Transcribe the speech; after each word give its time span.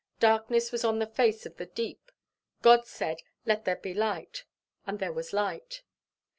Darkness 0.19 0.71
was 0.71 0.83
on 0.83 0.97
the 0.97 1.05
face 1.05 1.45
of 1.45 1.57
the 1.57 1.67
deep: 1.67 2.11
God 2.63 2.87
said, 2.87 3.21
'Let 3.45 3.65
there 3.65 3.75
be 3.75 3.93
light,' 3.93 4.45
and 4.87 4.97
there 4.97 5.13
was 5.13 5.31
light. 5.31 5.83